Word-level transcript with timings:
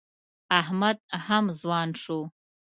احمد 0.61 0.97
هم 1.25 1.45
ځوان 1.61 1.89
شو. 2.01 2.19